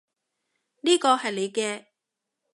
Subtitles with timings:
[0.81, 1.85] 呢個係你嘅